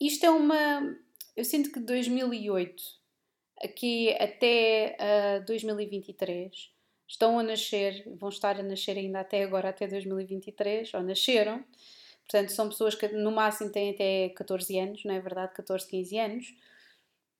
[0.00, 0.96] Isto é uma.
[1.36, 2.82] Eu sinto que 2008,
[3.62, 4.96] aqui até
[5.40, 6.70] uh, 2023,
[7.08, 11.64] estão a nascer, vão estar a nascer ainda até agora, até 2023, ou nasceram,
[12.28, 15.54] Portanto, são pessoas que no máximo têm até 14 anos, não é verdade?
[15.54, 16.54] 14, 15 anos.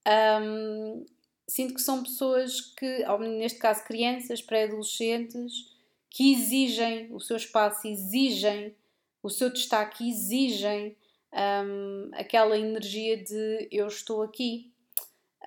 [0.07, 1.05] Um,
[1.49, 3.05] sinto que são pessoas que,
[3.39, 5.75] neste caso, crianças, pré-adolescentes,
[6.09, 8.75] que exigem o seu espaço, exigem
[9.23, 10.97] o seu destaque, exigem
[11.33, 14.73] um, aquela energia de eu estou aqui.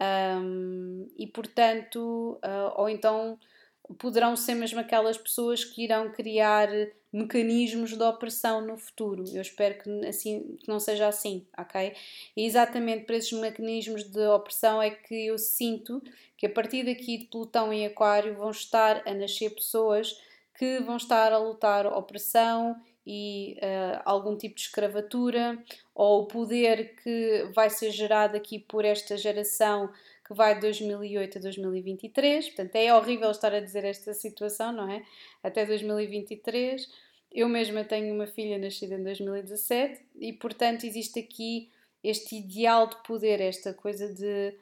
[0.01, 3.37] Um, e portanto, uh, ou então
[3.97, 6.69] poderão ser mesmo aquelas pessoas que irão criar
[7.11, 9.23] mecanismos de opressão no futuro.
[9.33, 11.93] Eu espero que, assim, que não seja assim, ok?
[12.37, 16.01] E exatamente por esses mecanismos de opressão é que eu sinto
[16.37, 20.19] que a partir daqui de Plutão em Aquário vão estar a nascer pessoas
[20.57, 25.57] que vão estar a lutar opressão e uh, algum tipo de escravatura
[25.95, 29.89] ou o poder que vai ser gerado aqui por esta geração
[30.29, 34.87] que vai de 2008 a 2023, portanto é horrível estar a dizer esta situação, não
[34.87, 35.03] é?
[35.41, 36.87] Até 2023.
[37.31, 41.71] Eu mesma tenho uma filha nascida em 2017 e, portanto, existe aqui
[42.03, 44.55] este ideal de poder, esta coisa de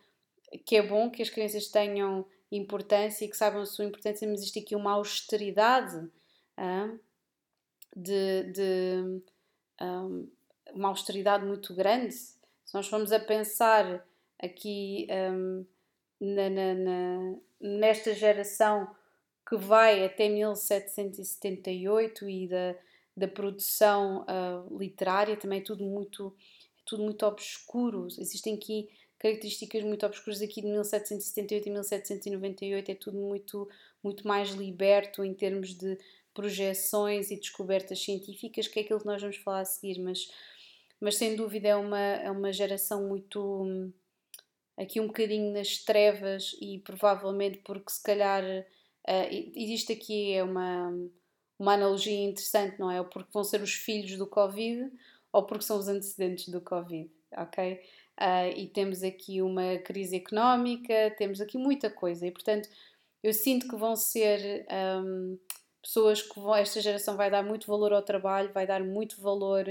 [0.65, 4.39] que é bom que as crianças tenham importância e que saibam a sua importância, mas
[4.39, 6.09] existe aqui uma austeridade
[6.55, 6.93] ah,
[7.93, 9.21] de, de
[9.81, 10.29] um,
[10.73, 12.13] uma austeridade muito grande.
[12.13, 14.06] Se nós formos a pensar
[14.41, 15.65] aqui um,
[16.19, 18.87] na, na, na, nesta geração
[19.47, 22.75] que vai até 1778 e da,
[23.15, 26.35] da produção uh, literária também é tudo muito
[26.77, 28.07] é tudo muito obscuro.
[28.07, 33.69] Existem aqui características muito obscuras aqui de 1778 e 1798 é tudo muito
[34.03, 35.97] muito mais liberto em termos de
[36.33, 40.29] projeções e descobertas científicas que é aquilo que nós vamos falar a seguir mas
[41.01, 43.91] mas sem dúvida é uma é uma geração muito
[44.77, 50.93] aqui um bocadinho nas trevas e provavelmente porque se calhar uh, existe aqui é uma,
[51.57, 52.99] uma analogia interessante, não é?
[52.99, 54.91] Ou porque vão ser os filhos do Covid
[55.31, 57.73] ou porque são os antecedentes do Covid, ok?
[58.19, 62.69] Uh, e temos aqui uma crise económica, temos aqui muita coisa e portanto
[63.23, 64.65] eu sinto que vão ser
[65.03, 65.37] um,
[65.81, 69.65] pessoas que vão, esta geração vai dar muito valor ao trabalho, vai dar muito valor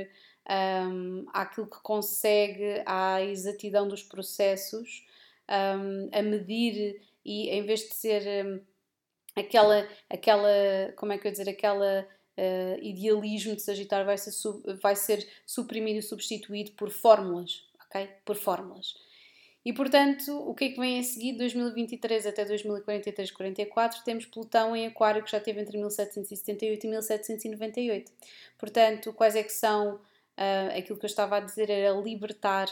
[0.48, 5.04] um, àquilo que consegue, à exatidão dos processos,
[5.48, 8.60] um, a medir e em vez de ser um,
[9.34, 10.48] aquela, aquela,
[10.96, 12.06] como é que eu dizer, aquela
[12.36, 14.32] uh, idealismo de Sagitário vai ser,
[14.80, 18.08] vai ser suprimido e substituído por fórmulas, ok?
[18.24, 18.94] Por fórmulas.
[19.64, 21.32] E portanto, o que é que vem a seguir?
[21.32, 28.12] 2023 até 2043, 44, temos Plutão em Aquário que já teve entre 1778 e 1798.
[28.56, 29.98] Portanto, quais é que são
[30.38, 32.68] uh, aquilo que eu estava a dizer era libertar,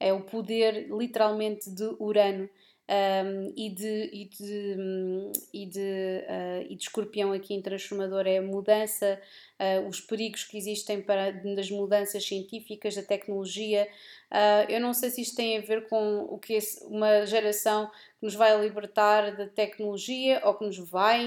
[0.00, 2.48] é o poder literalmente de Urano
[2.88, 8.38] um, e, de, e, de, e, de, uh, e de escorpião aqui em transformador é
[8.38, 9.20] a mudança,
[9.60, 13.86] uh, os perigos que existem para, das mudanças científicas, da tecnologia.
[14.30, 18.24] Uh, eu não sei se isto tem a ver com o que uma geração que
[18.24, 21.26] nos vai libertar da tecnologia ou que nos vai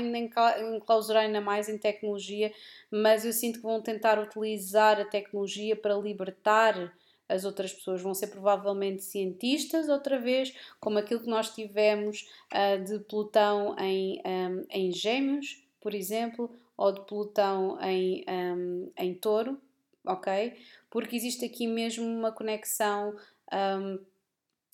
[0.76, 2.51] enclausurar ainda mais em tecnologia,
[2.89, 6.91] mas eu sinto que vão tentar utilizar a tecnologia para libertar
[7.32, 12.84] as outras pessoas vão ser provavelmente cientistas, outra vez, como aquilo que nós tivemos uh,
[12.84, 19.60] de Plutão em, um, em Gêmeos, por exemplo, ou de Plutão em, um, em Touro,
[20.06, 20.54] ok?
[20.90, 23.16] Porque existe aqui mesmo uma conexão
[23.54, 24.00] um,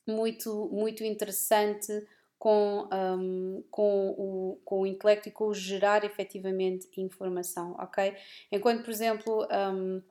[0.08, 2.08] muito, muito interessante
[2.40, 8.16] com, um, com, o, com o intelecto e com o gerar efetivamente informação, ok?
[8.52, 10.02] Enquanto, por exemplo, um,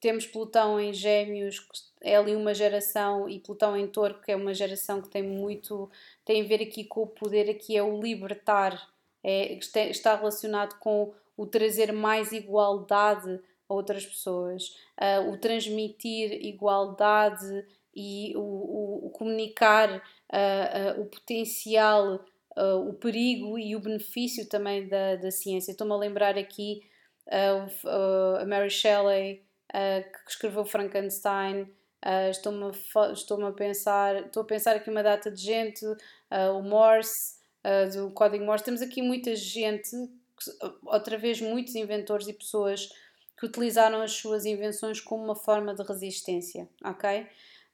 [0.00, 1.66] temos Plutão em Gêmeos,
[2.00, 5.90] é ali uma geração, e Plutão em Touro, que é uma geração que tem muito,
[6.24, 8.88] tem a ver aqui com o poder, aqui é o libertar,
[9.24, 17.66] é, está relacionado com o trazer mais igualdade a outras pessoas, uh, o transmitir igualdade
[17.94, 22.24] e o, o, o comunicar uh, uh, o potencial,
[22.88, 25.72] o perigo e o benefício também da, da ciência.
[25.72, 26.80] Estou-me a lembrar aqui
[27.30, 31.68] a Mary Shelley, que escreveu Frankenstein.
[32.30, 35.84] estou-me, a, estou a pensar, estou a pensar aqui uma data de gente,
[36.54, 37.36] o Morse,
[37.94, 38.64] do código Morse.
[38.64, 39.90] Temos aqui muita gente,
[40.84, 42.88] outra vez muitos inventores e pessoas
[43.38, 47.26] que utilizaram as suas invenções como uma forma de resistência, ok?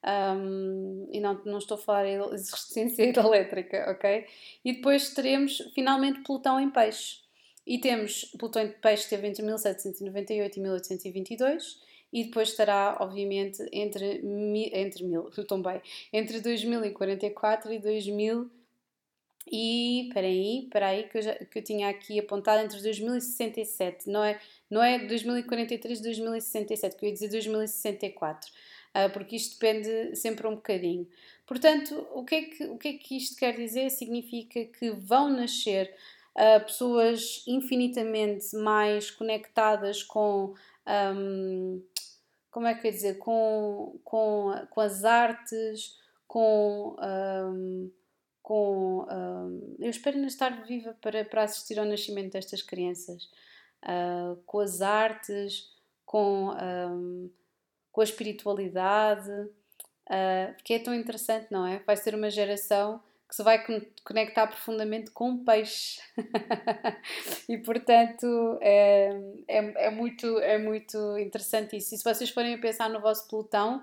[0.05, 4.27] Um, e não, não estou a falar de resistência hidroelétrica, ok?
[4.63, 7.22] E depois teremos finalmente Plutão em peixe.
[7.65, 11.79] E temos Plutão em peixe teve entre 1798 e 1822
[12.11, 14.21] e depois estará, obviamente, entre,
[14.73, 15.29] entre mil,
[15.63, 18.51] bem, entre 2044 e 2000
[19.51, 24.39] e peraí, peraí que eu, que eu tinha aqui apontado entre 2067, não é,
[24.69, 28.53] não é 2043 e 2067, que eu ia dizer 2064, uh,
[28.93, 31.07] ah, porque isto depende sempre um bocadinho.
[31.45, 33.89] Portanto, o que, é que, o que é que isto quer dizer?
[33.89, 35.93] Significa que vão nascer
[36.35, 40.53] uh, pessoas infinitamente mais conectadas com.
[40.87, 41.81] Um,
[42.51, 43.17] como é que eu dizer?
[43.17, 46.95] Com, com, com as artes, com.
[46.99, 47.91] Um,
[48.41, 49.07] com.
[49.09, 53.29] Um, eu espero ainda estar viva para, para assistir ao nascimento destas crianças,
[53.83, 55.71] uh, com as artes,
[56.05, 57.29] com, um,
[57.91, 61.79] com a espiritualidade, uh, porque é tão interessante, não é?
[61.79, 63.01] Vai ser uma geração
[63.33, 63.65] que se vai
[64.03, 65.99] conectar profundamente com peixe
[67.49, 69.09] e portanto é,
[69.47, 71.95] é, é, muito, é muito interessante isso.
[71.95, 73.81] E se vocês forem a pensar no vosso Plutão,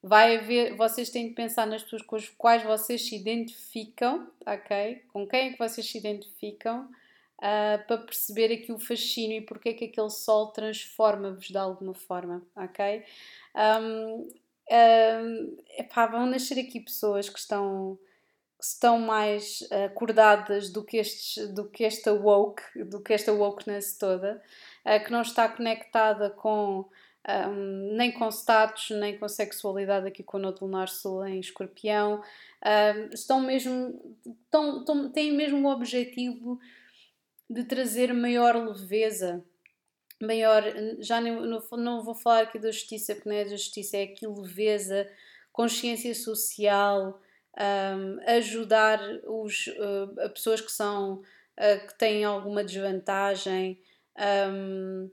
[0.00, 5.02] vai haver, vocês têm de pensar nas pessoas com as quais vocês se identificam, ok?
[5.12, 9.70] Com quem é que vocês se identificam uh, para perceber aqui o fascínio e porque
[9.70, 13.04] é que aquele sol transforma-vos de alguma forma, ok?
[13.56, 14.28] Um,
[14.70, 17.98] um, epá, vão nascer aqui pessoas que estão
[18.60, 24.42] estão mais acordadas do que, estes, do que esta woke, do que esta wokeness toda,
[24.84, 26.84] uh, que não está conectada com
[27.28, 32.22] um, nem com status, nem com sexualidade aqui com o Nodo Lunar Sul em Escorpião.
[32.64, 36.58] Um, estão mesmo, estão, estão, têm mesmo o objetivo
[37.48, 39.44] de trazer maior leveza,
[40.20, 40.62] maior,
[40.98, 44.04] já não, não, não vou falar aqui da justiça, porque não é da justiça, é
[44.04, 45.10] aqui leveza,
[45.52, 47.20] consciência social,
[47.58, 53.80] um, ajudar os, uh, pessoas que são, uh, que têm alguma desvantagem,
[54.50, 55.10] um,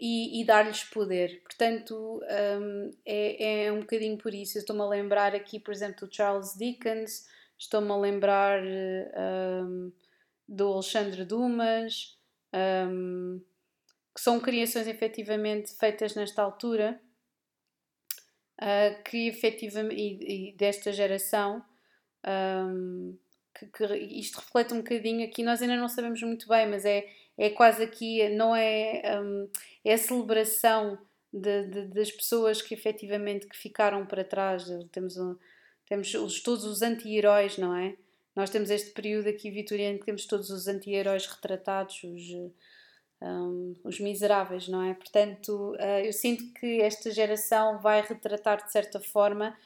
[0.00, 1.42] e, e dar-lhes poder.
[1.44, 2.20] Portanto,
[2.60, 4.58] um, é, é um bocadinho por isso.
[4.58, 8.60] estou-me a lembrar aqui, por exemplo, do Charles Dickens, estou-me a lembrar
[10.48, 12.18] do Alexandre Dumas,
[12.52, 13.40] um,
[14.14, 17.00] que são criações efetivamente feitas nesta altura,
[18.62, 21.62] uh, que efetivamente, e, e desta geração,
[22.26, 23.16] um,
[23.54, 23.84] que, que,
[24.18, 27.06] isto reflete um bocadinho aqui, nós ainda não sabemos muito bem, mas é
[27.36, 29.48] é quase aqui, não é, um,
[29.84, 30.98] é a celebração
[31.32, 34.64] de, de, das pessoas que efetivamente que ficaram para trás.
[34.90, 35.36] Temos, um,
[35.86, 37.96] temos os, todos os anti-heróis, não é?
[38.34, 42.22] Nós temos este período aqui vitoriano que temos todos os anti-heróis retratados, os,
[43.22, 44.94] um, os miseráveis, não é?
[44.94, 49.56] Portanto, uh, eu sinto que esta geração vai retratar de certa forma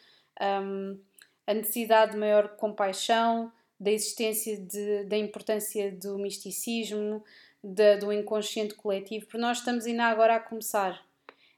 [0.40, 0.98] um,
[1.46, 7.22] a necessidade de maior compaixão, da existência de, da importância do misticismo,
[7.62, 11.02] de, do inconsciente coletivo, porque nós estamos ainda agora a começar.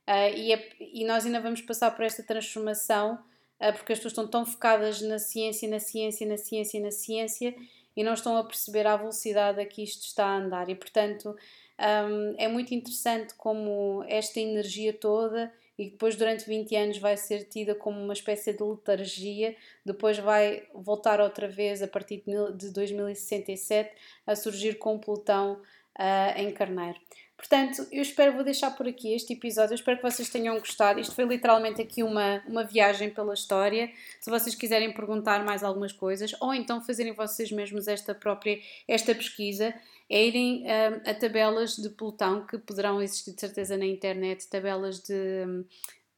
[0.07, 3.14] Uh, e, é, e, nós ainda vamos passar por esta transformação,
[3.61, 7.55] uh, porque as pessoas estão tão focadas na ciência, na ciência, na ciência, na ciência,
[7.96, 10.68] e não estão a perceber a velocidade a que isto está a andar.
[10.68, 11.36] E, portanto,
[11.81, 17.45] um, é muito interessante como esta energia toda e depois durante 20 anos vai ser
[17.45, 19.55] tida como uma espécie de letargia,
[19.85, 22.24] depois vai voltar outra vez a partir
[22.57, 23.91] de 2067
[24.26, 25.53] a surgir com Plutão
[25.99, 26.99] uh, em Carneiro.
[27.37, 29.72] Portanto, eu espero, vou deixar por aqui este episódio.
[29.72, 30.99] Eu espero que vocês tenham gostado.
[30.99, 33.89] Isto foi literalmente aqui uma, uma viagem pela história.
[34.20, 38.59] Se vocês quiserem perguntar mais algumas coisas, ou então fazerem vocês mesmos esta própria
[38.89, 39.72] esta pesquisa,
[40.11, 45.00] é irem um, a tabelas de pelotão que poderão existir de certeza na internet, tabelas
[45.00, 45.64] de.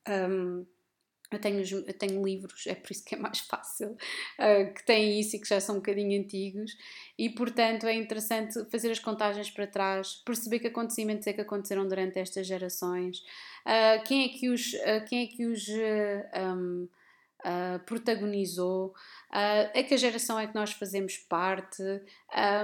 [0.08, 0.66] Um,
[1.30, 5.20] eu tenho, eu tenho livros, é por isso que é mais fácil, uh, que têm
[5.20, 6.76] isso e que já são um bocadinho antigos,
[7.16, 11.86] e portanto é interessante fazer as contagens para trás, perceber que acontecimentos é que aconteceram
[11.86, 13.18] durante estas gerações,
[13.64, 15.68] uh, quem é que os, uh, quem é que os
[16.52, 16.88] um,
[17.86, 18.92] protagonizou,
[19.30, 21.82] a que geração é que nós fazemos parte,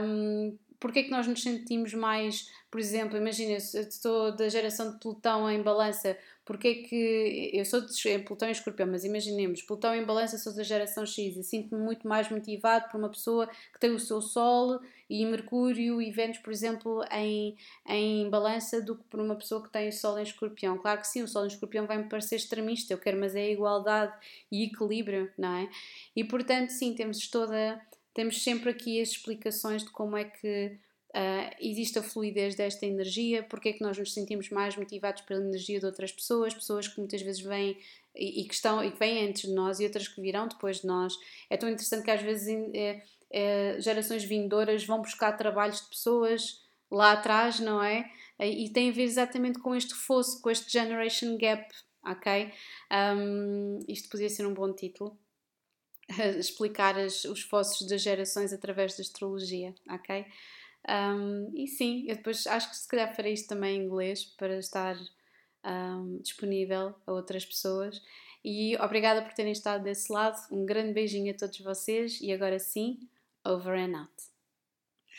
[0.02, 4.92] um, porque é que nós nos sentimos mais, por exemplo, imagina, se estou da geração
[4.92, 9.62] de Plutão em balança, porque é que eu sou de Plutão e Escorpião, mas imaginemos,
[9.62, 13.48] Plutão em balança sou da geração X e sinto-me muito mais motivado por uma pessoa
[13.72, 17.56] que tem o seu Sol e Mercúrio e Vênus, por exemplo, em,
[17.88, 20.78] em balança do que por uma pessoa que tem o Sol em Escorpião.
[20.78, 24.12] Claro que sim, o Sol em Escorpião vai-me parecer extremista, eu quero, mas é igualdade
[24.50, 25.68] e equilíbrio, não é?
[26.14, 27.80] E portanto, sim, temos toda
[28.16, 30.78] temos sempre aqui as explicações de como é que
[31.14, 35.42] uh, existe a fluidez desta energia, porque é que nós nos sentimos mais motivados pela
[35.42, 37.76] energia de outras pessoas, pessoas que muitas vezes vêm
[38.14, 40.80] e, e que estão e que vêm antes de nós e outras que virão depois
[40.80, 41.12] de nós.
[41.50, 46.64] É tão interessante que às vezes é, é, gerações vindouras vão buscar trabalhos de pessoas
[46.90, 48.10] lá atrás, não é?
[48.40, 51.66] E tem a ver exatamente com este fosso, com este generation gap,
[52.02, 52.50] ok?
[52.90, 55.18] Um, isto podia ser um bom título
[56.38, 60.24] explicar as, os fossos das gerações através da astrologia, ok?
[60.88, 64.58] Um, e sim, eu depois acho que se calhar farei isto também em inglês para
[64.58, 64.96] estar
[65.64, 68.00] um, disponível a outras pessoas.
[68.44, 70.36] E obrigada por terem estado desse lado.
[70.52, 73.00] Um grande beijinho a todos vocês e agora sim,
[73.44, 74.35] over and out.